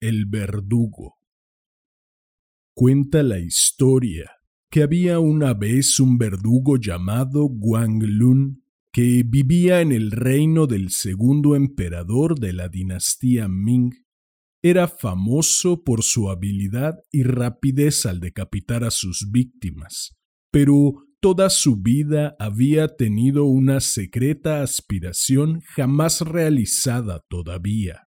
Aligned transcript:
el 0.00 0.26
verdugo. 0.26 1.16
Cuenta 2.74 3.22
la 3.22 3.38
historia 3.38 4.30
que 4.70 4.82
había 4.82 5.18
una 5.18 5.54
vez 5.54 5.98
un 5.98 6.18
verdugo 6.18 6.76
llamado 6.76 7.46
Wang 7.46 8.02
Lun 8.02 8.64
que 8.92 9.24
vivía 9.26 9.80
en 9.80 9.92
el 9.92 10.10
reino 10.10 10.66
del 10.66 10.90
segundo 10.90 11.56
emperador 11.56 12.38
de 12.38 12.52
la 12.52 12.68
dinastía 12.68 13.48
Ming. 13.48 13.92
Era 14.62 14.88
famoso 14.88 15.82
por 15.82 16.02
su 16.02 16.30
habilidad 16.30 16.98
y 17.10 17.22
rapidez 17.22 18.06
al 18.06 18.20
decapitar 18.20 18.84
a 18.84 18.90
sus 18.90 19.30
víctimas, 19.30 20.16
pero 20.50 21.06
toda 21.20 21.50
su 21.50 21.76
vida 21.76 22.36
había 22.38 22.88
tenido 22.96 23.44
una 23.44 23.80
secreta 23.80 24.62
aspiración 24.62 25.60
jamás 25.60 26.20
realizada 26.20 27.24
todavía 27.28 28.07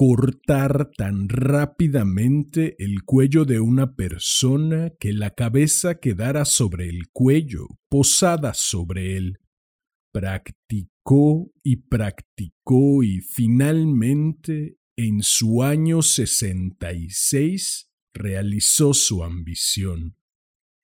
cortar 0.00 0.92
tan 0.96 1.28
rápidamente 1.28 2.74
el 2.78 3.02
cuello 3.04 3.44
de 3.44 3.60
una 3.60 3.96
persona 3.96 4.94
que 4.98 5.12
la 5.12 5.34
cabeza 5.34 5.96
quedara 6.00 6.46
sobre 6.46 6.88
el 6.88 7.10
cuello, 7.12 7.66
posada 7.90 8.54
sobre 8.54 9.18
él. 9.18 9.40
Practicó 10.10 11.52
y 11.62 11.82
practicó 11.82 13.02
y 13.02 13.20
finalmente, 13.20 14.78
en 14.96 15.22
su 15.22 15.62
año 15.62 16.00
sesenta 16.00 16.94
y 16.94 17.10
seis, 17.10 17.90
realizó 18.14 18.94
su 18.94 19.22
ambición. 19.22 20.16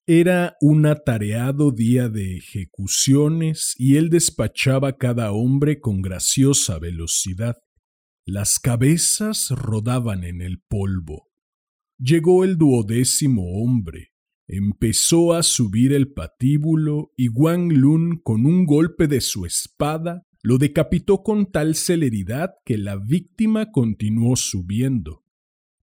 Era 0.07 0.59
un 0.61 0.85
atareado 0.85 1.73
día 1.73 2.11
de 2.11 2.37
ejecuciones 2.37 3.73
y 3.79 3.97
él 3.97 4.11
despachaba 4.11 4.99
cada 4.99 5.33
hombre 5.33 5.81
con 5.81 6.03
graciosa 6.03 6.79
velocidad. 6.79 7.57
Las 8.29 8.59
cabezas 8.59 9.51
rodaban 9.51 10.25
en 10.25 10.43
el 10.43 10.59
polvo. 10.59 11.29
Llegó 11.97 12.43
el 12.43 12.59
duodécimo 12.59 13.63
hombre, 13.63 14.15
empezó 14.49 15.33
a 15.33 15.45
subir 15.45 15.93
el 15.93 16.13
patíbulo 16.13 17.13
y 17.17 17.29
Wang 17.29 17.71
Lun 17.71 18.21
con 18.25 18.45
un 18.45 18.67
golpe 18.67 19.07
de 19.07 19.21
su 19.21 19.47
espada 19.47 20.27
lo 20.43 20.59
decapitó 20.59 21.23
con 21.23 21.53
tal 21.53 21.77
celeridad 21.77 22.55
que 22.65 22.79
la 22.79 22.97
víctima 22.97 23.71
continuó 23.71 24.35
subiendo. 24.35 25.23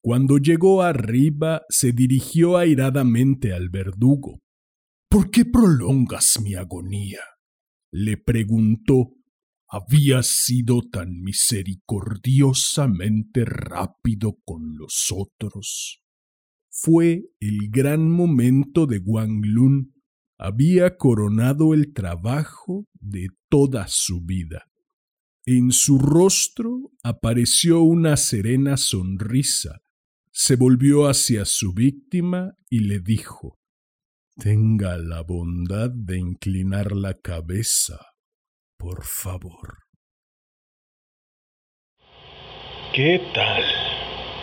Cuando 0.02 0.38
llegó 0.38 0.81
arriba 0.81 1.61
se 1.69 1.94
dirigió 1.94 2.58
airadamente 2.58 3.53
al 3.53 3.69
verdugo. 3.69 4.41
¿Por 5.09 5.31
qué 5.31 5.45
prolongas 5.45 6.41
mi 6.44 6.55
agonía? 6.55 7.21
le 7.89 8.17
preguntó 8.17 9.14
había 9.73 10.21
sido 10.21 10.83
tan 10.83 11.23
misericordiosamente 11.23 13.43
rápido 13.43 14.38
con 14.45 14.77
los 14.77 15.11
otros. 15.11 16.03
Fue 16.69 17.23
el 17.39 17.71
gran 17.71 18.07
momento 18.07 18.85
de 18.85 18.99
Wang 18.99 19.43
Lun. 19.43 19.95
Había 20.38 20.97
coronado 20.97 21.73
el 21.73 21.91
trabajo 21.91 22.85
de 22.99 23.30
toda 23.49 23.87
su 23.87 24.21
vida. 24.21 24.70
En 25.43 25.71
su 25.71 25.98
rostro 25.98 26.92
apareció 27.02 27.81
una 27.81 28.15
serena 28.15 28.77
sonrisa. 28.77 29.81
Se 30.31 30.55
volvió 30.55 31.08
hacia 31.08 31.45
su 31.45 31.73
víctima 31.73 32.55
y 32.69 32.81
le 32.81 32.99
dijo 32.99 33.58
Tenga 34.36 34.99
la 34.99 35.23
bondad 35.23 35.89
de 35.89 36.19
inclinar 36.19 36.92
la 36.92 37.19
cabeza 37.19 38.12
por 38.83 39.02
favor. 39.05 39.77
¿Qué 42.92 43.21
tal? 43.33 43.64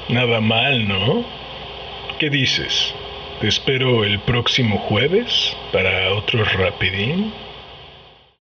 Nada 0.08 0.40
mal, 0.40 0.88
¿no? 0.88 1.24
¿Qué 2.18 2.30
dices? 2.30 2.94
¿Te 3.40 3.48
espero 3.48 4.02
el 4.02 4.18
próximo 4.20 4.78
jueves 4.78 5.54
para 5.72 6.14
otro 6.14 6.42
rapidín? 6.44 7.32